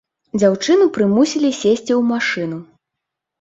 [0.39, 2.59] Дзяўчыну прымусілі сесці ў машыну.